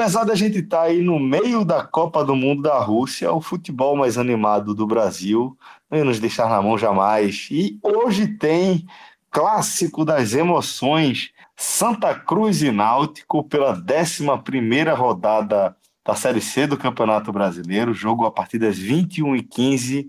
[0.00, 3.40] apesar da gente estar tá aí no meio da Copa do Mundo da Rússia, o
[3.40, 5.56] futebol mais animado do Brasil
[5.90, 7.48] não ia nos deixar na mão jamais.
[7.50, 8.86] E hoje tem
[9.30, 11.30] clássico das emoções,
[11.62, 14.24] Santa Cruz e Náutico pela 11
[14.96, 20.08] rodada da Série C do Campeonato Brasileiro, jogo a partir das 21h15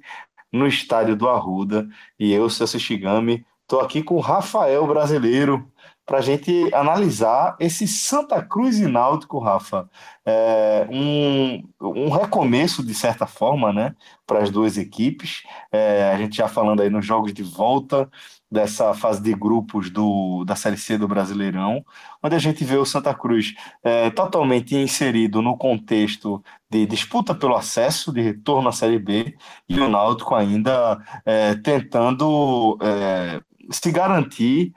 [0.50, 1.90] no estádio do Arruda.
[2.18, 5.70] E eu, Celso Shigami, estou aqui com o Rafael Brasileiro
[6.06, 9.90] para a gente analisar esse Santa Cruz e Náutico, Rafa.
[10.26, 15.44] É um, um recomeço, de certa forma, né, para as duas equipes.
[15.72, 18.10] É, a gente já falando aí nos jogos de volta
[18.52, 21.86] dessa fase de grupos do, da Série C do Brasileirão,
[22.22, 27.56] onde a gente vê o Santa Cruz é, totalmente inserido no contexto de disputa pelo
[27.56, 29.34] acesso, de retorno à Série B,
[29.70, 34.74] e o Náutico ainda é, tentando é, se garantir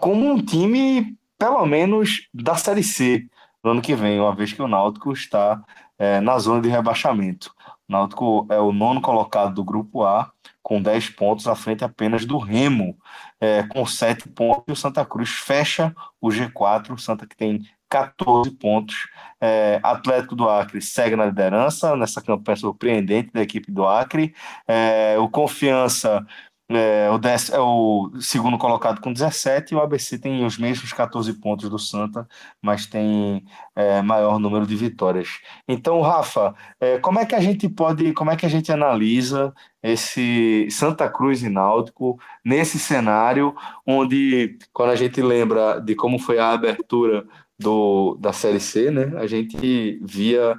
[0.00, 3.26] como um time, pelo menos, da Série C
[3.62, 5.62] no ano que vem, uma vez que o Náutico está
[5.98, 7.54] é, na zona de rebaixamento.
[7.88, 10.30] O Náutico é o nono colocado do Grupo A,
[10.62, 12.96] com 10 pontos à frente apenas do Remo,
[13.40, 14.64] é, com 7 pontos.
[14.68, 19.08] E o Santa Cruz fecha o G4, o Santa que tem 14 pontos.
[19.40, 24.34] É, Atlético do Acre segue na liderança, nessa campanha surpreendente da equipe do Acre.
[24.66, 26.26] É, o Confiança
[26.68, 30.92] é o, dez, é o segundo colocado com 17 e o ABC tem os mesmos
[30.92, 32.26] 14 pontos do Santa,
[32.62, 33.44] mas tem
[33.76, 35.40] é, maior número de vitórias.
[35.68, 39.52] Então, Rafa, é, como é que a gente pode, como é que a gente analisa
[39.82, 43.54] esse Santa Cruz e Náutico nesse cenário
[43.86, 47.26] onde, quando a gente lembra de como foi a abertura
[47.58, 50.58] do, da Série C, né, a gente via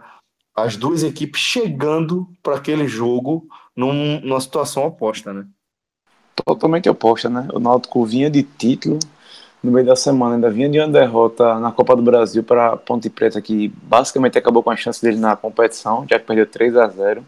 [0.55, 5.45] as duas equipes chegando para aquele jogo num, numa situação oposta, né?
[6.43, 7.47] Totalmente oposta, né?
[7.53, 8.99] O Náutico vinha de título,
[9.63, 13.09] no meio da semana ainda vinha de uma derrota na Copa do Brasil para Ponte
[13.09, 16.87] Preta, que basicamente acabou com a chance dele na competição, já que perdeu 3 a
[16.87, 17.25] 0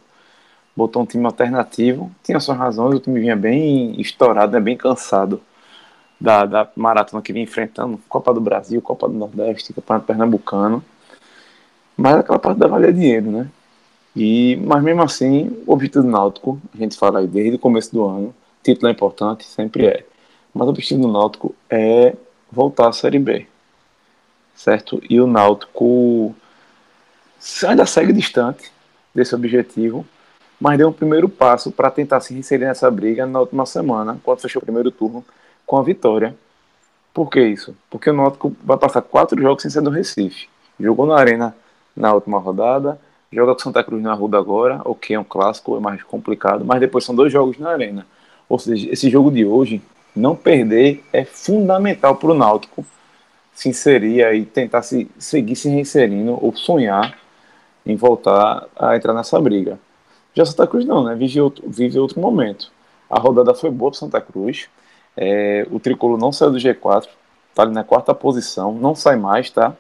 [0.76, 5.42] botou um time alternativo, tinha suas razões, o time vinha bem estourado, né, bem cansado
[6.22, 10.84] da, da maratona que vinha enfrentando, Copa do Brasil, Copa do Nordeste, Campeonato Pernambucano,
[11.98, 13.48] mas aquela parte da valia dinheiro, né?
[14.16, 17.92] E, mas mesmo assim, o objetivo do Náutico, a gente fala aí desde o começo
[17.92, 18.34] do ano,
[18.68, 20.06] título é importante, sempre é.
[20.54, 22.14] Mas o objetivo do Náutico é
[22.52, 23.48] voltar à Série B.
[24.56, 25.02] Certo?
[25.10, 26.36] E o Náutico
[27.66, 28.72] ainda segue distante
[29.16, 30.06] desse objetivo,
[30.60, 34.42] mas deu um primeiro passo para tentar se inserir nessa briga na última semana, quando
[34.42, 35.24] fechou o primeiro turno
[35.66, 36.36] com a vitória.
[37.14, 37.76] Por que isso?
[37.90, 40.50] Porque o Náutico vai passar quatro jogos sem ser do Recife.
[40.80, 41.56] Jogou na Arena
[41.96, 43.00] na última rodada,
[43.32, 46.66] joga com Santa Cruz na Ruda agora, o que é um clássico, é mais complicado,
[46.66, 48.06] mas depois são dois jogos na Arena.
[48.50, 49.82] Ou seja, esse jogo de hoje,
[50.16, 52.86] não perder é fundamental para o Náutico
[53.54, 57.18] se inserir e tentar se, seguir se reinserindo ou sonhar
[57.86, 59.80] em voltar a entrar nessa briga.
[60.34, 61.16] Já Santa Cruz não, né?
[61.16, 62.72] Vive outro, vive outro momento.
[63.10, 64.68] A rodada foi boa para Santa Cruz.
[65.16, 67.08] É, o tricolor não saiu do G4,
[67.50, 69.76] está ali na quarta posição, não sai mais, tá?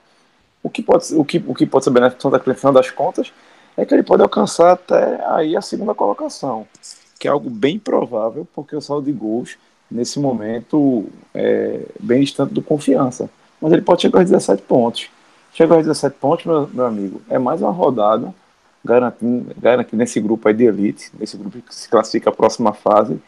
[0.63, 2.73] O que pode, o que, o que pode ser benéfico para Santa Cruz, no final
[2.73, 3.31] das contas,
[3.75, 6.65] é que ele pode alcançar até aí a segunda colocação
[7.17, 9.57] que é algo bem provável, porque o saldo de gols,
[9.89, 13.29] nesse momento, é bem distante do confiança.
[13.61, 15.09] Mas ele pode chegar a 17 pontos.
[15.53, 18.33] Chegar a 17 pontos, meu, meu amigo, é mais uma rodada
[18.85, 19.53] garantindo,
[19.93, 23.19] nesse grupo aí de elite, nesse grupo que se classifica a próxima fase,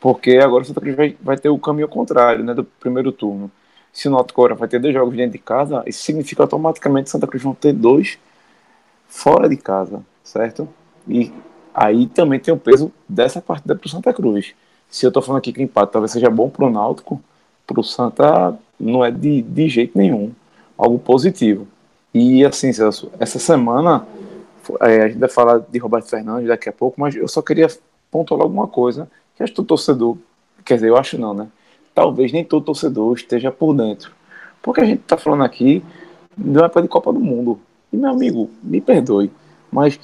[0.00, 3.50] porque agora o Santa Cruz vai, vai ter o caminho contrário, né, do primeiro turno.
[3.92, 7.26] Se o Náutico vai ter dois jogos dentro de casa, isso significa automaticamente que Santa
[7.26, 8.18] Cruz vão ter dois
[9.06, 10.66] fora de casa, certo?
[11.06, 11.30] E
[11.74, 14.54] Aí também tem o peso dessa partida para o Santa Cruz.
[14.90, 17.20] Se eu estou falando aqui que o empate talvez seja bom para o Náutico,
[17.66, 20.32] para o Santa não é de, de jeito nenhum
[20.76, 21.66] algo positivo.
[22.12, 24.06] E assim, Celso, essa semana
[24.80, 27.68] é, a gente vai falar de Roberto Fernandes daqui a pouco, mas eu só queria
[28.10, 30.16] pontuar alguma coisa que acho que o torcedor,
[30.64, 31.48] quer dizer, eu acho não, né?
[31.94, 34.12] Talvez nem todo torcedor esteja por dentro.
[34.60, 35.82] Porque a gente está falando aqui
[36.36, 37.58] de uma época de Copa do Mundo.
[37.92, 39.30] E meu amigo, me perdoe,
[39.70, 39.98] mas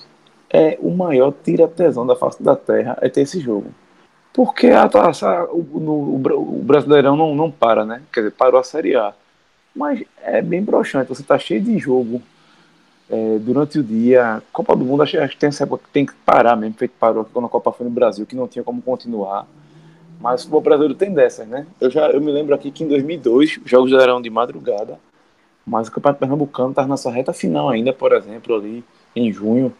[0.50, 3.72] é o maior tira-tesão da face da Terra é ter esse jogo.
[4.32, 8.02] Porque a taça, o, no, o Brasileirão não, não para, né?
[8.12, 9.12] Quer dizer, parou a Série A.
[9.74, 12.22] Mas é bem broxante, você tá cheio de jogo
[13.10, 14.42] é, durante o dia.
[14.52, 16.94] Copa do Mundo, acho, acho que tem essa época que tem que parar mesmo, feito
[16.98, 19.46] parou quando a Copa foi no Brasil, que não tinha como continuar.
[20.20, 21.66] Mas o brasileiro tem dessas, né?
[21.80, 24.98] Eu já eu me lembro aqui que em 2002, os jogos eram de madrugada,
[25.64, 28.84] mas o Campeonato Pernambucano estava na sua reta final ainda, por exemplo, ali
[29.14, 29.72] em junho.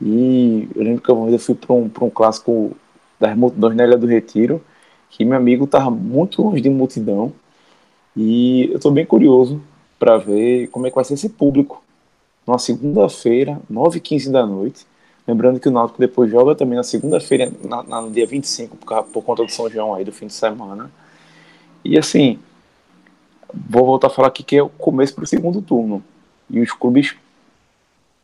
[0.00, 2.76] E eu lembro que eu fui para um, um clássico
[3.18, 4.62] das multidões na Ilha do Retiro,
[5.10, 7.32] que meu amigo estava muito longe de multidão.
[8.16, 9.60] E eu estou bem curioso
[9.98, 11.82] para ver como é que vai ser esse público.
[12.46, 14.86] Numa segunda-feira, 9h15 da noite.
[15.26, 19.44] Lembrando que o Náutico depois joga também na segunda-feira, no dia 25, por, por conta
[19.44, 20.90] do São João aí do fim de semana.
[21.84, 22.38] E assim,
[23.52, 26.02] vou voltar a falar aqui que é o começo para o segundo turno.
[26.48, 27.14] E os clubes,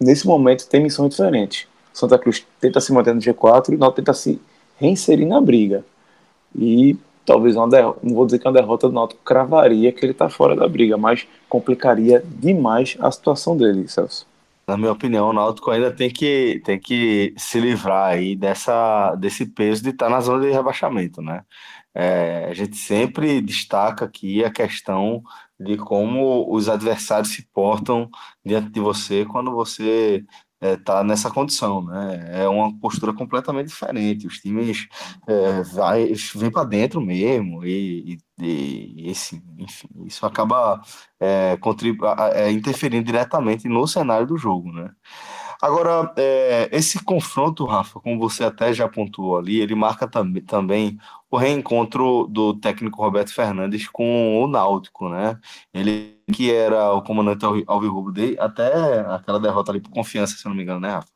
[0.01, 1.67] nesse momento, têm missões diferentes.
[1.93, 4.41] Santa Cruz tenta se manter no G4 e o Náutico tenta se
[4.77, 5.85] reinserir na briga.
[6.55, 10.13] E talvez uma derrota, não vou dizer que uma derrota do Náutico cravaria que ele
[10.13, 14.27] está fora da briga, mas complicaria demais a situação dele, Celso.
[14.67, 19.47] Na minha opinião, o Náutico ainda tem que, tem que se livrar aí dessa, desse
[19.47, 21.43] peso de estar tá na zona de rebaixamento, né?
[21.95, 25.23] É, a gente sempre destaca aqui a questão
[25.59, 28.09] de como os adversários se portam
[28.45, 30.25] diante de você quando você
[30.61, 32.43] está é, nessa condição, né?
[32.43, 34.27] É uma postura completamente diferente.
[34.27, 34.87] Os times
[35.27, 40.81] é, vai, vêm para dentro mesmo e, e, e esse, enfim, isso acaba
[41.21, 41.59] é,
[42.35, 44.91] é, interferindo diretamente no cenário do jogo, né?
[45.65, 50.99] Agora, é, esse confronto, Rafa, como você até já pontuou ali, ele marca tam também
[51.31, 55.41] o reencontro do técnico Roberto Fernandes com o Náutico, né?
[55.73, 60.55] Ele que era o comandante alvirrubro dele, até aquela derrota ali por confiança, se não
[60.55, 61.09] me engano, né, Rafa?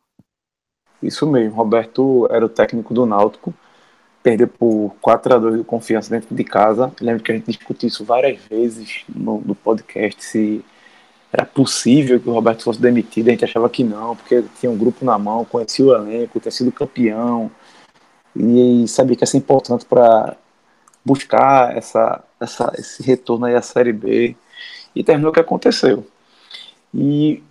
[1.03, 3.53] Isso mesmo, Roberto era o técnico do Náutico,
[4.23, 6.91] perdeu por 4 a 2 do confiança dentro de casa.
[7.03, 10.65] Lembro que a gente discutiu isso várias vezes no, no podcast, se
[11.33, 14.79] era possível que o Roberto fosse demitido, a gente achava que não, porque tinha um
[14.79, 17.51] grupo na mão, conhecia o elenco, tinha sido campeão,
[18.35, 20.37] e, e sabia que ia ser importante para
[21.05, 24.37] buscar essa, essa, esse retorno aí à Série B,
[24.95, 26.07] e terminou o que aconteceu.
[26.95, 27.43] E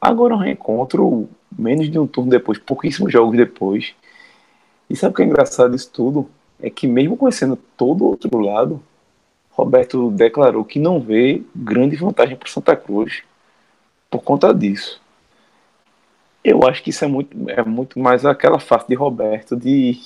[0.00, 3.94] agora um reencontro, menos de um turno depois, pouquíssimos jogos depois,
[4.88, 6.28] e sabe o que é engraçado disso tudo?
[6.60, 8.80] É que mesmo conhecendo todo o outro lado,
[9.56, 13.22] Roberto declarou que não vê grande vantagem para Santa Cruz
[14.10, 15.00] por conta disso.
[16.42, 19.98] Eu acho que isso é muito, é muito mais aquela face de Roberto de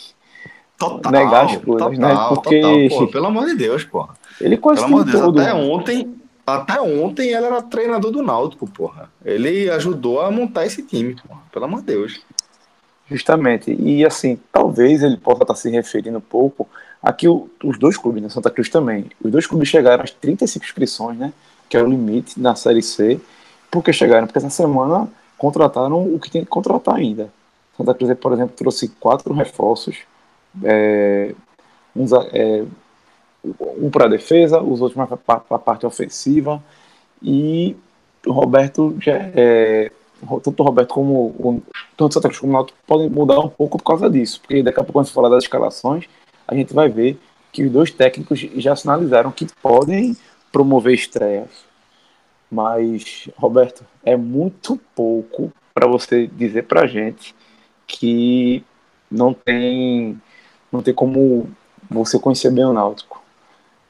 [0.79, 2.09] total, negar as coisas, né?
[2.09, 2.35] total, né?
[2.35, 4.09] Porque total, pô, pelo amor de Deus, pô.
[4.41, 5.41] Ele quase pelo amor de Deus, todo.
[5.41, 6.15] até ontem,
[6.47, 9.11] até ontem ele era treinador do Náutico, porra.
[9.25, 11.41] Ele ajudou a montar esse time, porra.
[11.51, 12.21] Pelo amor de Deus.
[13.11, 13.73] Justamente.
[13.73, 16.69] E assim, talvez ele possa estar se referindo um pouco
[17.03, 21.17] Aqui os dois clubes, né, Santa Cruz também, os dois clubes chegaram às 35 inscrições,
[21.17, 21.33] né,
[21.69, 23.21] que é o limite na Série C.
[23.71, 24.27] Por que chegaram?
[24.27, 27.31] Porque essa semana contrataram o que tem que contratar ainda.
[27.77, 29.99] Santa Cruz, por exemplo, trouxe quatro reforços,
[30.65, 31.35] é,
[31.95, 32.65] uns, é,
[33.81, 36.61] um para defesa, os outros para a parte ofensiva,
[37.23, 37.77] e
[38.27, 39.93] o Roberto já é,
[40.43, 41.63] tanto o Roberto como o
[41.97, 44.83] tanto Santa Cruz como o podem mudar um pouco por causa disso, porque daqui a
[44.83, 46.07] pouco quando se falar das escalações,
[46.47, 47.19] a gente vai ver
[47.53, 50.17] que os dois técnicos já sinalizaram que podem
[50.53, 51.67] promover estreias.
[52.51, 57.35] Mas, Roberto, é muito pouco para você dizer para gente
[57.87, 58.65] que
[59.11, 60.21] não tem,
[60.73, 61.49] não tem como
[61.91, 63.18] você conhecer bem o Náutico.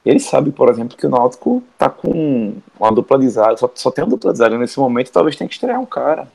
[0.08, 3.90] Ele sabe, por exemplo, que o Náutico tá com uma dupla de zaga, só, só
[3.90, 6.26] tem uma dupla de zaga nesse momento, talvez tenha que estrear um cara.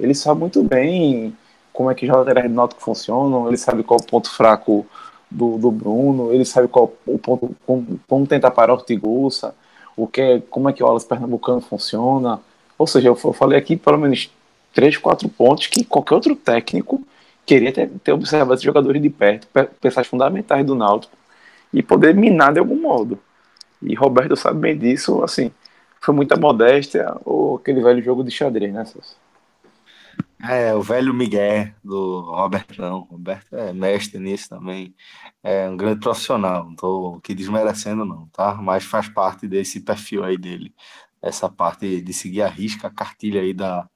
[0.00, 1.36] Ele sabe muito bem
[1.74, 4.86] como é que os laterais do Náutico funcionam, ele sabe qual o ponto fraco
[5.30, 9.54] do, do Bruno, ele sabe qual o ponto, como, como tentar parar o Ortigosa,
[9.94, 12.40] o que é, como é que o Alas Pernambucano funciona.
[12.78, 14.30] Ou seja, eu, eu falei aqui pelo menos
[14.72, 17.02] três, quatro pontos que qualquer outro técnico
[17.44, 19.46] queria ter, ter observado esses jogadores de perto,
[19.82, 21.21] pensar fundamentais do Náutico
[21.72, 23.18] e poder minar de algum modo.
[23.80, 25.50] E Roberto sabe bem disso, assim,
[26.00, 29.16] foi muita modéstia ou aquele velho jogo de xadrez, né, Celso?
[30.44, 33.06] É, o velho Miguel do Robertão.
[33.08, 34.92] Roberto é mestre nisso também.
[35.42, 36.64] É um grande profissional.
[36.64, 38.54] Não tô aqui desmerecendo, não, tá?
[38.54, 40.74] Mas faz parte desse perfil aí dele.
[41.22, 43.88] Essa parte de seguir a risca, a cartilha aí da,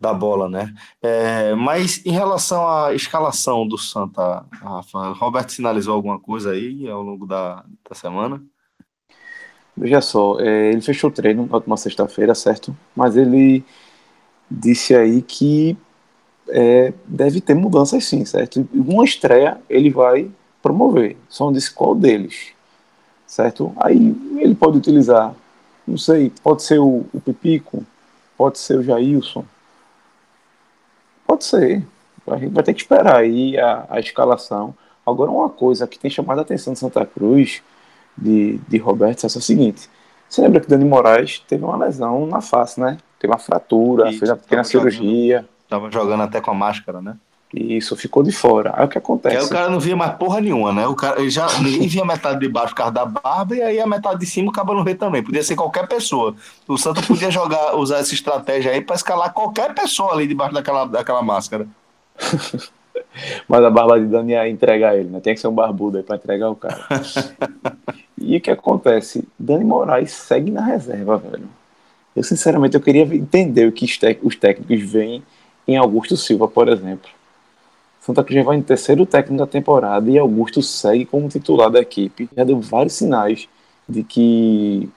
[0.00, 0.72] da bola, né?
[1.02, 7.02] É, mas em relação à escalação do Santa, Rafa, Roberto sinalizou alguma coisa aí ao
[7.02, 8.42] longo da, da semana?
[9.76, 12.76] Veja só, é, ele fechou o treino na última sexta-feira, certo?
[12.94, 13.64] Mas ele
[14.50, 15.76] disse aí que
[16.48, 18.68] é, deve ter mudanças sim, certo?
[18.72, 20.30] Uma estreia ele vai
[20.62, 22.52] promover, só não disse qual deles,
[23.26, 23.72] certo?
[23.76, 25.34] Aí ele pode utilizar,
[25.86, 27.84] não sei, pode ser o, o Pipico,
[28.36, 29.44] pode ser o Jailson,
[31.38, 31.82] pode ser,
[32.26, 34.74] a gente vai ter que esperar aí a, a escalação.
[35.06, 37.62] Agora, uma coisa que tem chamado a atenção de Santa Cruz,
[38.16, 39.88] de, de Roberto, é o seguinte:
[40.28, 42.98] Você lembra que Dani Moraes teve uma lesão na face, né?
[43.18, 45.36] Teve uma fratura, fez uma pequena cirurgia.
[45.36, 47.16] Jogando, tava jogando até com a máscara, né?
[47.52, 48.74] Isso, ficou de fora.
[48.76, 49.36] Aí o que acontece?
[49.36, 50.86] Aí o cara não via mais porra nenhuma, né?
[50.86, 53.80] O cara, ele já, ninguém via metade de baixo por causa da barba, e aí
[53.80, 55.22] a metade de cima o cara não vê também.
[55.22, 56.34] Podia ser qualquer pessoa.
[56.66, 60.84] O Santos podia jogar, usar essa estratégia aí para escalar qualquer pessoa ali debaixo daquela,
[60.84, 61.66] daquela máscara.
[63.48, 65.20] Mas a barba de Dani ia entregar ele, né?
[65.20, 66.84] Tem que ser um barbudo aí pra entregar o cara.
[68.20, 69.26] e o que acontece?
[69.38, 71.48] Dani Moraes segue na reserva, velho.
[72.14, 73.86] Eu, sinceramente, eu queria entender o que
[74.22, 75.22] os técnicos veem
[75.66, 77.08] em Augusto Silva, por exemplo.
[78.08, 81.78] Santa Cruz já vai em terceiro técnico da temporada e Augusto segue como titular da
[81.78, 82.26] equipe.
[82.34, 83.46] Já deu vários sinais
[83.86, 84.88] de que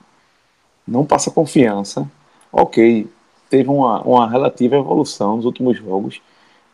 [0.88, 2.10] não passa confiança.
[2.50, 3.06] Ok,
[3.50, 6.22] teve uma, uma relativa evolução nos últimos jogos,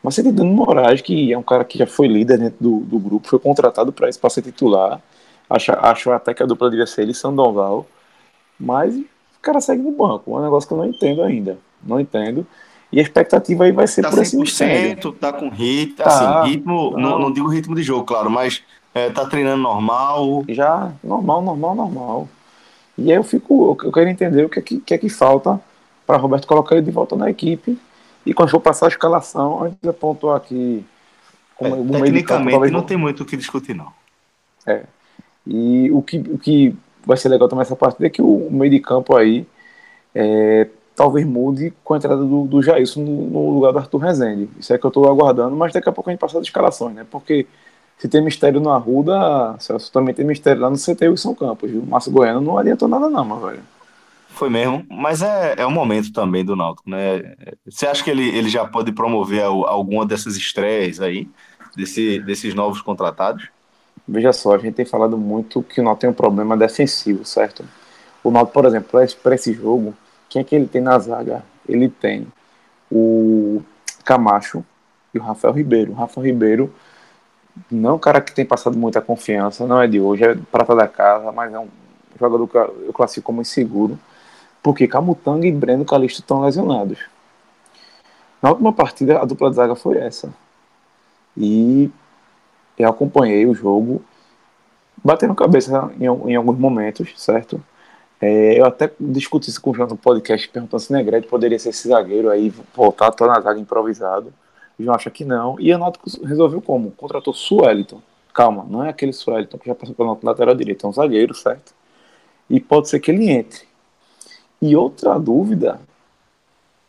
[0.01, 2.81] mas você tem Dano Moraes, que é um cara que já foi líder dentro do,
[2.81, 5.03] do grupo, foi contratado para isso para ser titular.
[5.51, 7.85] Acho, acho até que a dupla devia ser ele e Sandoval,
[8.61, 9.05] mas o
[9.43, 10.37] cara segue no banco.
[10.37, 11.59] É um negócio que eu não entendo ainda.
[11.83, 12.47] Não entendo.
[12.91, 15.13] E a expectativa aí vai ser tá por esse incêndio.
[15.13, 17.01] Tá com ritmo, tá, assim, ritmo, não.
[17.01, 18.63] Não, não, digo ritmo de jogo, claro, mas
[18.95, 20.45] é, tá treinando normal.
[20.49, 22.29] Já, normal, normal, normal.
[22.97, 25.61] E aí eu fico, eu quero entender o que é que, que, é que falta
[26.07, 27.79] para Roberto colocar ele de volta na equipe.
[28.25, 30.85] E quando for passar a escalação, a gente pontuar aqui.
[31.55, 33.93] Como é, tecnicamente campo, não tem muito o que discutir, não.
[34.67, 34.85] É.
[35.47, 38.71] E o que, o que vai ser legal também essa partida é que o meio
[38.71, 39.47] de campo aí
[40.15, 44.51] é, talvez mude com a entrada do, do Jailson no, no, lugar do Arthur Rezende.
[44.59, 46.93] Isso é que eu estou aguardando, mas daqui a pouco a gente passa as escalações,
[46.93, 47.07] né?
[47.09, 47.47] Porque
[47.97, 51.71] se tem mistério no Arruda, Celso também tem mistério lá no CT e São Campos.
[51.71, 53.61] O Márcio Goiano não adiantou nada, não, meu velho.
[54.31, 57.33] Foi mesmo, mas é, é um momento também do Náutico, né?
[57.65, 61.29] Você acha que ele, ele já pode promover alguma dessas estreias aí,
[61.77, 63.49] desse, desses novos contratados?
[64.07, 67.65] Veja só, a gente tem falado muito que o Náutico tem um problema defensivo, certo?
[68.25, 68.89] O Náutico, por exemplo,
[69.23, 69.95] para esse jogo,
[70.29, 71.45] quem é que ele tem na zaga?
[71.69, 72.27] Ele tem
[72.91, 73.63] o
[74.05, 74.65] Camacho
[75.13, 75.93] e o Rafael Ribeiro.
[75.93, 76.73] O Rafael Ribeiro
[77.71, 80.75] não é um cara que tem passado muita confiança, não é de hoje, é prata
[80.75, 81.69] da casa, mas é um
[82.19, 83.99] jogador que eu classifico como inseguro,
[84.63, 86.99] porque Camutanga e Breno Calixto estão lesionados.
[88.41, 90.33] Na última partida, a dupla de zaga foi essa.
[91.37, 91.91] E
[92.79, 94.03] eu acompanhei o jogo,
[95.03, 97.63] batendo cabeça em, em alguns momentos, certo?
[98.21, 101.69] É, eu até discuti isso com o João no podcast, perguntando se Negrete poderia ser
[101.71, 104.33] esse zagueiro aí, voltar a na zaga improvisado.
[104.79, 105.59] O João acha que não.
[105.61, 106.91] E a Náutico resolveu como?
[106.93, 108.03] Contratou Sueliton.
[108.35, 111.73] Calma, não é aquele Sueliton que já passou pela lateral direita, é um zagueiro, certo?
[112.51, 113.67] E pode ser que ele entre.
[114.61, 115.81] E outra dúvida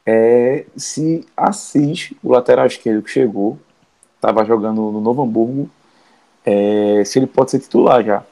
[0.05, 3.59] é se Assis, o lateral esquerdo que chegou,
[4.15, 5.69] estava jogando no Novo Hamburgo,
[6.45, 8.24] é, se ele pode ser titular já.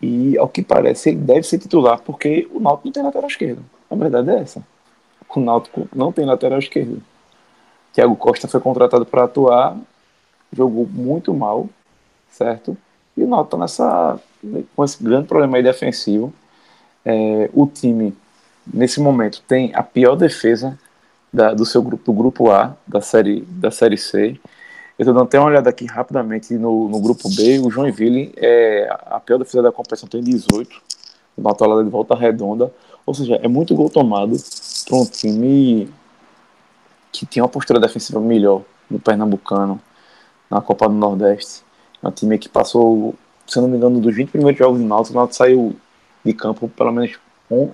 [0.00, 3.64] E ao que parece, ele deve ser titular, porque o Náutico não tem lateral esquerdo.
[3.90, 4.62] A verdade é essa.
[5.28, 7.02] O Náutico não tem lateral esquerdo.
[7.92, 9.76] Thiago Costa foi contratado para atuar,
[10.52, 11.68] jogou muito mal,
[12.30, 12.76] certo?
[13.16, 14.20] E o Náutico tá nessa,
[14.74, 16.32] com esse grande problema aí defensivo.
[17.04, 18.14] É, o time,
[18.66, 20.78] nesse momento, tem a pior defesa
[21.32, 24.38] da, do seu grupo, do grupo A, da série, da série C.
[24.98, 27.58] Eu estou dando até uma olhada aqui rapidamente no, no grupo B.
[27.58, 30.80] O Joinville é a pior defesa da competição, tem 18.
[31.36, 32.72] Uma atualada de volta redonda.
[33.04, 34.34] Ou seja, é muito gol tomado
[34.86, 35.90] para um time
[37.12, 39.78] que tinha uma postura defensiva melhor no Pernambucano,
[40.50, 41.62] na Copa do Nordeste.
[42.02, 43.14] É um time que passou,
[43.46, 45.76] se não me engano, dos 20 primeiros jogos do Náutico, o Náutico saiu
[46.24, 47.18] de campo pelo menos,
[47.50, 47.70] um,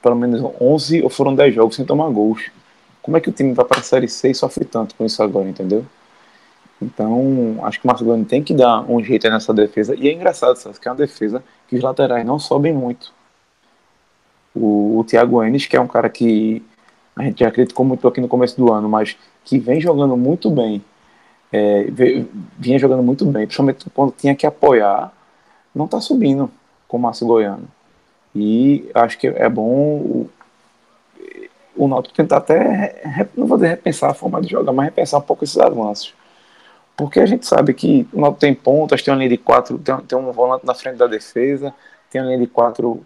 [0.00, 2.50] pelo menos 11 ou foram 10 jogos sem tomar gols.
[3.02, 5.22] Como é que o time vai para a Série C e sofre tanto com isso
[5.22, 5.84] agora, entendeu?
[6.82, 9.94] Então, acho que o Gomes tem que dar um jeito nessa defesa.
[9.94, 13.12] E é engraçado, sabe, que é uma defesa que os laterais não sobem muito.
[14.54, 16.62] O, o Thiago Enes, que é um cara que
[17.16, 20.50] a gente já criticou muito aqui no começo do ano, mas que vem jogando muito
[20.50, 20.82] bem.
[21.52, 21.86] É,
[22.58, 25.12] vinha jogando muito bem, principalmente quando tinha que apoiar,
[25.74, 26.50] não está subindo
[26.88, 27.68] com o Márcio Goiano.
[28.34, 30.30] E acho que é bom o,
[31.76, 35.22] o Náutico tentar até, não vou dizer repensar a forma de jogar, mas repensar um
[35.22, 36.14] pouco esses avanços.
[37.02, 39.96] Porque a gente sabe que o Náutico tem pontas, tem uma linha de quatro, tem,
[39.98, 41.74] tem um volante na frente da defesa,
[42.08, 43.04] tem uma linha de quatro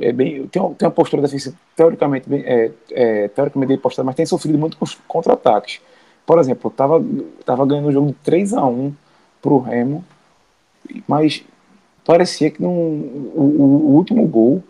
[0.00, 4.06] é bem, tem, uma, tem uma postura defensiva teoricamente bem, é, é, teoricamente bem postada,
[4.06, 5.82] mas tem sofrido muito contra-ataques.
[6.24, 7.04] Por exemplo, estava
[7.44, 8.94] tava ganhando o jogo de 3 a 1
[9.42, 10.02] para o Remo,
[11.06, 11.44] mas
[12.06, 12.70] parecia que num,
[13.34, 13.42] o,
[13.90, 14.64] o, último gol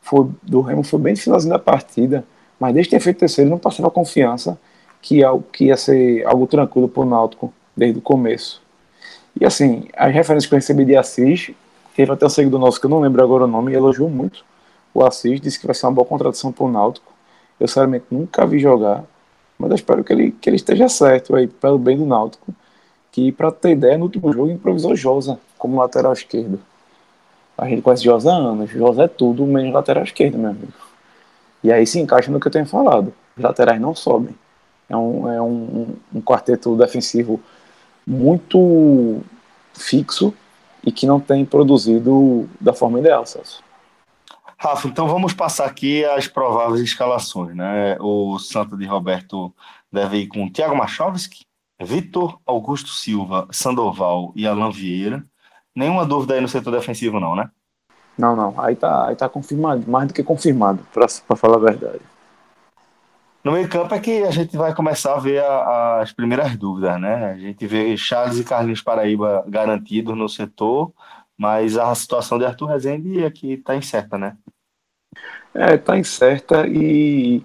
[0.00, 2.24] foi, do Remo foi bem no finalzinho da partida,
[2.60, 4.56] mas desde ter feito terceiro não passava confiança
[5.02, 8.62] que, que ia ser algo tranquilo para o Náutico desde o começo.
[9.40, 11.54] E assim, as referências que eu recebi de Assis
[11.94, 14.44] Teve até um seguidor nosso que eu não lembro agora o nome elogiou muito
[14.92, 17.12] o Assis, disse que vai ser uma boa contratação para o Náutico.
[17.58, 19.04] Eu, sinceramente, nunca vi jogar,
[19.58, 22.54] mas eu espero que ele, que ele esteja certo aí, pelo bem do Náutico.
[23.10, 26.60] Que, para ter ideia, no último jogo improvisou Josa como lateral esquerdo.
[27.56, 28.70] A gente conhece Josa há anos.
[28.70, 30.72] Josa é tudo menos lateral esquerdo, meu amigo.
[31.62, 33.12] E aí se encaixa no que eu tenho falado.
[33.36, 34.34] Os laterais não sobem.
[34.88, 37.40] É um, é um, um quarteto defensivo
[38.06, 39.22] muito
[39.72, 40.34] fixo
[40.84, 43.62] e que não tem produzido da forma ideal, Celso.
[44.58, 47.96] Rafa, então vamos passar aqui as prováveis escalações, né?
[48.00, 49.54] O Santa de Roberto
[49.92, 51.44] deve ir com Thiago Machovski,
[51.80, 55.24] Vitor Augusto Silva, Sandoval e Alan Vieira.
[55.74, 57.50] Nenhuma dúvida aí no setor defensivo, não, né?
[58.16, 58.54] Não, não.
[58.60, 62.00] Aí tá, aí tá confirmado, mais do que confirmado, para falar a verdade.
[63.44, 66.98] No meio campo é que a gente vai começar a ver a, as primeiras dúvidas,
[66.98, 67.32] né?
[67.32, 70.90] A gente vê Charles e Carlinhos Paraíba garantidos no setor,
[71.36, 74.38] mas a situação de Arthur Rezende aqui está incerta, né?
[75.54, 77.44] É, está incerta e,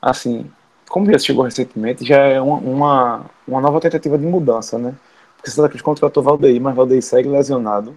[0.00, 0.50] assim,
[0.88, 4.94] como já chegou recentemente, já é uma, uma, uma nova tentativa de mudança, né?
[5.36, 7.94] Porque Santa Cruz contratou Valdeir, mas Valdeir segue lesionado.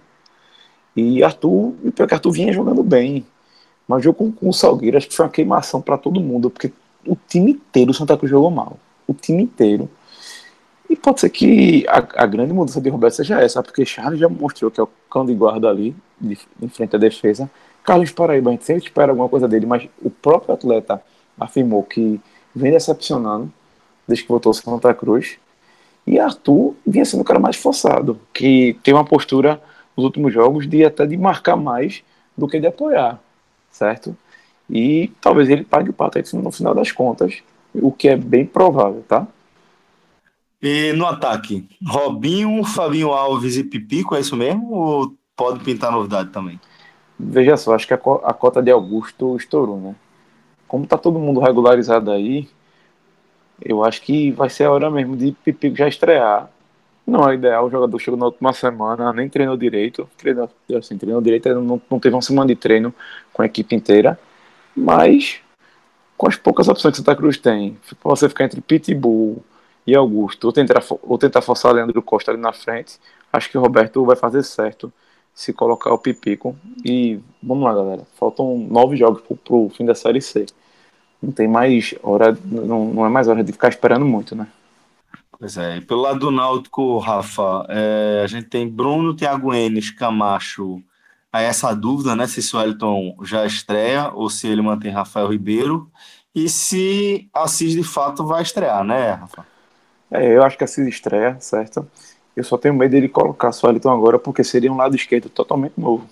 [0.94, 3.24] E Arthur, e pior que Arthur vinha jogando bem.
[3.88, 6.70] Mas jogo com, com o Salgueiro, acho que foi uma queimação para todo mundo, porque
[7.06, 8.78] o time inteiro o Santa Cruz jogou mal.
[9.06, 9.88] O time inteiro.
[10.88, 14.28] E pode ser que a, a grande mudança de Roberto seja essa, porque Charles já
[14.28, 17.50] mostrou que é o cão de guarda ali, de, em frente à defesa.
[17.82, 21.02] Carlos Paraíba, a gente sempre espera alguma coisa dele, mas o próprio atleta
[21.38, 22.20] afirmou que
[22.54, 23.50] vem decepcionando
[24.06, 25.38] desde que voltou ao Santa Cruz.
[26.06, 29.62] E Arthur vinha sendo o cara mais forçado, que tem uma postura
[29.96, 32.02] nos últimos jogos de até de marcar mais
[32.36, 33.20] do que de apoiar,
[33.70, 34.16] certo?
[34.72, 37.42] E talvez ele pague o pato no final das contas,
[37.74, 39.26] o que é bem provável, tá?
[40.62, 44.72] E no ataque, Robinho, Fabinho Alves e Pipico, é isso mesmo?
[44.72, 46.58] Ou pode pintar novidade também?
[47.18, 49.94] Veja só, acho que a, a cota de Augusto estourou, né?
[50.66, 52.48] Como tá todo mundo regularizado aí,
[53.62, 56.48] eu acho que vai ser a hora mesmo de Pipico já estrear.
[57.06, 61.20] Não é ideal, o jogador chegou na última semana, nem treinou direito, treinou, assim, treinou
[61.20, 62.94] direito, não, não teve uma semana de treino
[63.34, 64.18] com a equipe inteira.
[64.76, 65.40] Mas,
[66.16, 69.44] com as poucas opções que Santa Cruz tem, você ficar entre Pitbull
[69.86, 72.98] e Augusto, ou tentar, ou tentar forçar Leandro Costa ali na frente,
[73.32, 74.92] acho que o Roberto vai fazer certo
[75.34, 76.56] se colocar o Pipico.
[76.84, 78.02] E vamos lá, galera.
[78.18, 80.46] Faltam nove jogos pro, pro fim da Série C.
[81.22, 84.48] Não tem mais hora, não, não é mais hora de ficar esperando muito, né?
[85.38, 89.90] Pois é, e pelo lado do Náutico, Rafa, é, a gente tem Bruno, Thiago Enes,
[89.90, 90.80] Camacho,
[91.32, 95.90] Aí essa dúvida, né, se o Wellington já estreia ou se ele mantém Rafael Ribeiro
[96.34, 99.46] e se Assis de fato vai estrear, né, Rafa?
[100.10, 101.88] É, eu acho que Assis estreia, certo?
[102.36, 105.74] Eu só tenho medo dele colocar o Wellington agora porque seria um lado esquerdo totalmente
[105.78, 106.06] novo.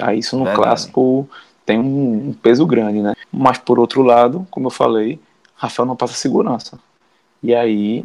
[0.00, 0.62] Aí isso no Verdade.
[0.62, 1.28] clássico
[1.66, 3.14] tem um, um peso grande, né?
[3.32, 5.20] Mas por outro lado, como eu falei,
[5.54, 6.78] Rafael não passa segurança.
[7.42, 8.04] E aí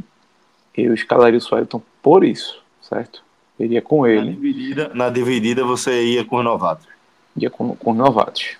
[0.75, 3.26] eu escalaria o Wellington por isso, certo?
[3.59, 4.25] Iria com ele.
[4.25, 6.87] Na dividida, na dividida você ia com os novatos.
[7.35, 8.57] Ia com, com os novatos.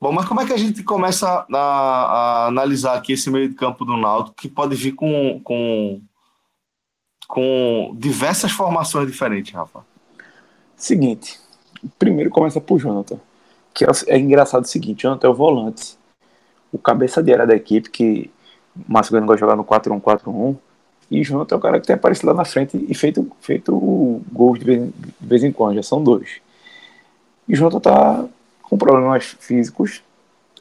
[0.00, 3.54] Bom, mas como é que a gente começa a, a, analisar aqui esse meio de
[3.54, 6.00] campo do Náutico, que pode vir com, com,
[7.26, 9.84] com diversas formações diferentes, Rafa?
[10.76, 11.38] Seguinte,
[11.98, 13.18] primeiro começa por Jonathan,
[13.72, 15.96] que é, é engraçado o seguinte, Jonathan é o volante,
[16.70, 18.30] o cabeça de área da equipe, que
[18.76, 20.58] o Márcio gosta de jogar no 4-1-4-1,
[21.20, 24.58] e Jonathan é o cara que tem aparecido lá na frente e feito, feito gols
[24.58, 26.40] de vez, de vez em quando, já são dois.
[27.48, 28.24] E Jonathan tá
[28.62, 30.02] com problemas físicos,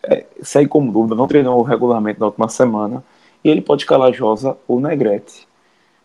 [0.03, 3.03] é, segue como dúvida, não treinou regularmente na última semana,
[3.43, 5.47] e ele pode escalar Josa ou Negrete.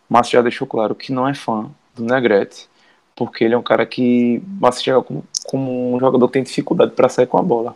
[0.09, 2.67] Márcio já deixou claro que não é fã do Negrete,
[3.15, 6.91] porque ele é um cara que Márcio chega como, como um jogador que tem dificuldade
[6.91, 7.75] para sair com a bola.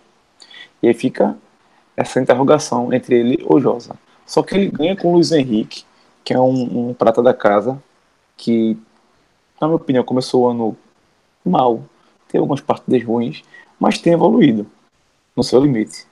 [0.81, 1.37] E aí fica
[1.95, 3.95] essa interrogação entre ele ou Josa.
[4.25, 5.83] Só que ele ganha com o Luiz Henrique,
[6.23, 7.81] que é um, um prata da casa,
[8.37, 8.77] que,
[9.59, 10.77] na minha opinião, começou o ano
[11.45, 11.83] mal,
[12.27, 13.43] tem algumas partidas ruins,
[13.79, 14.65] mas tem evoluído
[15.35, 16.05] no seu limite,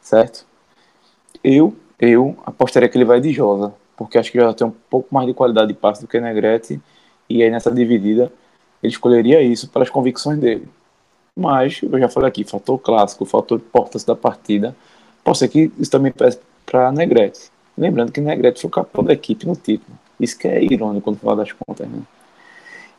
[0.00, 0.46] certo?
[1.42, 5.14] Eu, eu apostaria que ele vai de Josa, porque acho que já tem um pouco
[5.14, 6.80] mais de qualidade de passe do que Negrete,
[7.28, 8.32] e aí nessa dividida
[8.82, 10.68] ele escolheria isso pelas convicções dele.
[11.34, 14.74] Mas, eu já falei aqui, fator clássico, fator importância da partida,
[15.22, 17.50] pode ser que isso também peça para Negrete.
[17.76, 19.96] Lembrando que Negrete foi o capitão da equipe no título.
[20.18, 22.00] Isso que é irônico no final das contas, né?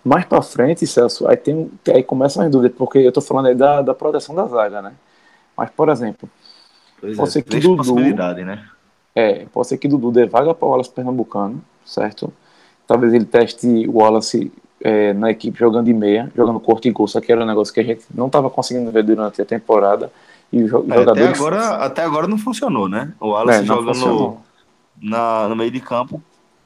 [0.05, 3.55] Mais para frente, Celso, aí, tem, aí começam as dúvidas, porque eu tô falando aí
[3.55, 4.93] da, da proteção da zaga, né?
[5.57, 6.29] Mas, por exemplo,
[7.01, 7.95] pois pode é, ser que Dudu.
[7.95, 8.65] Né?
[9.15, 12.31] É, pode ser que Dudu dê vaga para o Wallace Pernambucano, certo?
[12.85, 17.19] Talvez ele teste o Wallace é, na equipe jogando de meia, jogando corto e curso,
[17.19, 20.11] que era um negócio que a gente não estava conseguindo ver durante a temporada.
[20.53, 23.11] E o é, Até agora, até agora não funcionou, né?
[23.19, 24.37] O Wallace é, jogando
[25.01, 26.21] na, no meio de campo,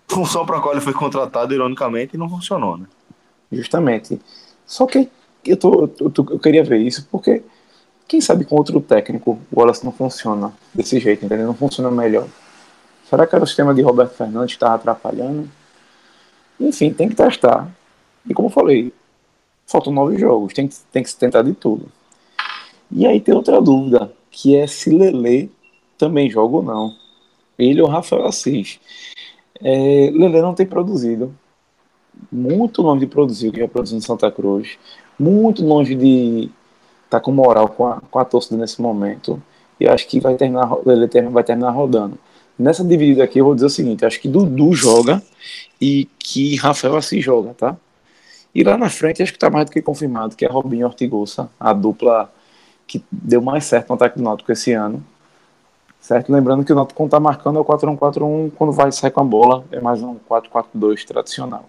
[0.07, 2.85] função para a qual ele foi contratado, ironicamente, e não funcionou, né?
[3.51, 4.19] Justamente.
[4.65, 5.09] Só que
[5.45, 7.43] eu, tô, eu, tô, eu queria ver isso porque,
[8.07, 11.47] quem sabe com outro técnico, o Wallace não funciona desse jeito, entendeu?
[11.47, 12.27] Não funciona melhor.
[13.09, 15.49] Será que era o sistema de Roberto Fernandes que estava atrapalhando?
[16.59, 17.69] Enfim, tem que testar.
[18.25, 18.93] E como eu falei,
[19.65, 21.91] faltam nove jogos, tem tem que se tentar de tudo.
[22.89, 25.51] E aí tem outra dúvida, que é se Lele
[25.97, 26.95] também joga ou não.
[27.61, 28.79] Ele ou Rafael Assis.
[29.61, 31.33] É, Lele não tem produzido.
[32.31, 34.77] Muito longe de produzir o que é produzindo em Santa Cruz.
[35.19, 36.49] Muito longe de
[37.05, 39.41] estar tá com moral com a, com a torcida nesse momento.
[39.79, 42.17] E acho que vai terminar, Lele vai terminar rodando.
[42.57, 45.21] Nessa dividida aqui, eu vou dizer o seguinte: acho que Dudu joga
[45.79, 47.77] e que Rafael Assis joga, tá?
[48.53, 51.49] E lá na frente, acho que está mais do que confirmado que é Robinho Ortigosa,
[51.59, 52.31] a dupla
[52.85, 55.03] que deu mais certo no ataque do Náutico esse ano.
[56.01, 56.31] Certo?
[56.31, 59.23] Lembrando que o Náutico, quando está marcando, é o 4-1-4-1, quando vai sair com a
[59.23, 61.63] bola, é mais um 4-4-2 tradicional.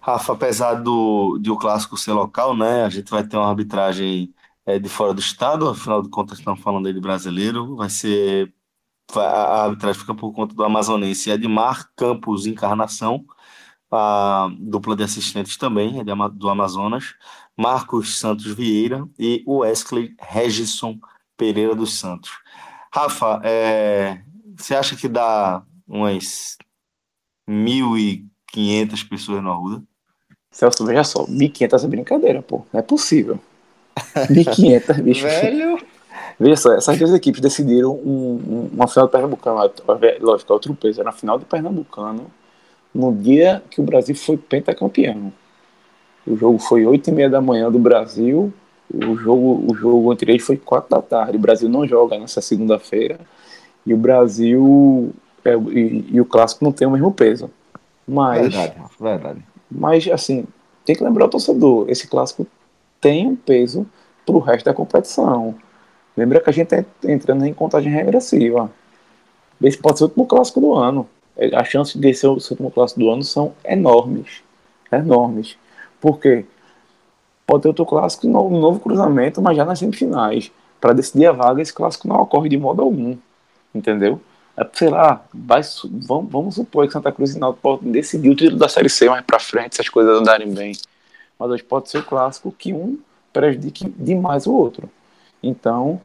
[0.00, 4.34] Rafa, apesar do, de o clássico ser local, né, a gente vai ter uma arbitragem
[4.66, 8.52] é, de fora do estado, afinal de contas estamos falando aí de brasileiro, vai ser
[9.14, 13.24] a arbitragem fica por conta do amazonense Edmar Campos Encarnação,
[13.92, 17.14] a dupla de assistentes também é do Amazonas,
[17.56, 20.98] Marcos Santos Vieira e Wesley Regisson
[21.36, 22.32] Pereira dos Santos.
[22.94, 24.18] Rafa, é,
[24.54, 26.58] você acha que dá umas
[27.48, 29.82] 1.500 pessoas na Arruda?
[30.50, 33.40] Celso, veja só, 1.500 é brincadeira, pô, não é possível.
[34.14, 35.22] 1.500, bicho.
[35.22, 35.78] Velho.
[36.38, 39.72] Veja só, essas duas equipes decidiram um, um, uma final do Pernambucano,
[40.20, 42.30] lógico, é outro peso, era na final do Pernambucano,
[42.94, 45.32] no dia que o Brasil foi pentacampeão.
[46.26, 48.52] O jogo foi 8 e meia da manhã do Brasil,
[48.92, 51.36] o jogo, o jogo anterior foi 4 da tarde.
[51.36, 53.18] O Brasil não joga nessa segunda-feira
[53.86, 55.12] e o Brasil
[55.44, 57.50] é, e, e, o clássico não tem o mesmo peso.
[58.06, 59.44] Mas, verdade, verdade.
[59.70, 60.46] Mas, assim,
[60.84, 62.46] tem que lembrar o torcedor: esse clássico
[63.00, 63.86] tem um peso
[64.24, 65.54] para o resto da competição.
[66.16, 68.70] Lembra que a gente está entrando em contagem regressiva.
[69.62, 71.08] Esse pode ser o último clássico do ano.
[71.36, 74.42] É, as chances de ser o último clássico do ano são enormes.
[74.92, 75.56] Enormes.
[76.00, 76.44] Por quê?
[77.52, 80.50] Pode ter outro clássico, um novo cruzamento, mas já nas semifinais.
[80.80, 83.14] Para decidir a vaga, esse clássico não ocorre de modo algum.
[83.74, 84.18] Entendeu?
[84.56, 88.34] É, sei lá, vai, vamos, vamos supor que Santa Cruz e Náutico podem decidir o
[88.34, 90.72] título da Série C mais para frente, se as coisas andarem bem.
[91.38, 92.98] Mas hoje pode ser o clássico que um
[93.34, 94.88] prejudique demais o outro.
[95.42, 96.00] Então,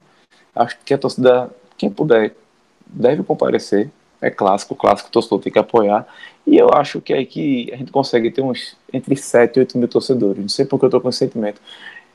[0.54, 2.36] acho que a torcida, quem puder,
[2.86, 3.90] deve comparecer.
[4.21, 6.08] É clássico, clássico, o torcedor tem que apoiar.
[6.45, 9.60] E eu acho que é aí que a gente consegue ter uns entre 7 e
[9.60, 10.41] 8 mil torcedores.
[10.41, 11.62] Não sei porque eu tô com esse sentimento.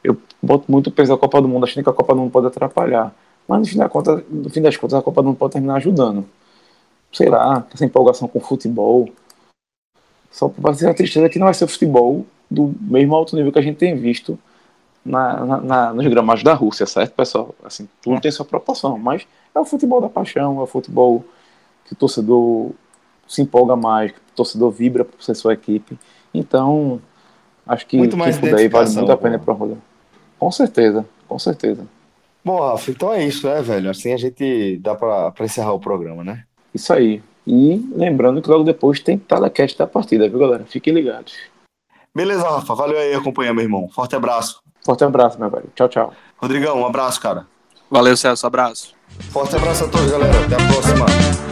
[0.02, 2.46] Eu boto muito peso na Copa do Mundo, achando que a Copa do Mundo pode
[2.46, 3.14] atrapalhar.
[3.46, 5.76] Mas no fim, da conta, no fim das contas, a Copa do Mundo pode terminar
[5.76, 6.26] ajudando.
[7.12, 9.08] Sei lá, essa empolgação com futebol.
[10.30, 13.52] Só para dizer a tristeza que não vai ser o futebol do mesmo alto nível
[13.52, 14.38] que a gente tem visto
[15.04, 17.54] na, na, na, nos gramados da Rússia, certo, pessoal?
[17.62, 21.24] Assim, tudo tem sua proporção, mas é o futebol da paixão, é o futebol
[21.92, 22.70] que o torcedor
[23.28, 25.98] se empolga mais, que o torcedor vibra por ser sua equipe.
[26.32, 27.00] Então,
[27.66, 29.78] acho que muito mais daí vale muito a pena para rodar.
[30.38, 31.86] Com certeza, com certeza.
[32.44, 33.90] Bom, Rafa, então é isso, né, velho?
[33.90, 36.44] Assim a gente dá para encerrar o programa, né?
[36.74, 37.22] Isso aí.
[37.46, 40.64] E lembrando que logo depois tem telecast da partida, viu, galera?
[40.64, 41.34] Fiquem ligados.
[42.14, 42.74] Beleza, Rafa.
[42.74, 43.88] Valeu aí acompanhar, meu irmão.
[43.88, 44.60] Forte abraço.
[44.84, 45.70] Forte abraço, meu velho.
[45.74, 46.12] Tchau, tchau.
[46.36, 47.46] Rodrigão, um abraço, cara.
[47.90, 48.46] Valeu, Celso.
[48.46, 48.94] Abraço.
[49.30, 50.44] Forte abraço a todos, galera.
[50.44, 51.51] Até a próxima.